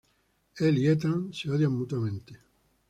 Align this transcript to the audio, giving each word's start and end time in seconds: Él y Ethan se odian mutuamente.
Él 0.57 0.79
y 0.79 0.87
Ethan 0.87 1.31
se 1.31 1.51
odian 1.51 1.73
mutuamente. 1.73 2.35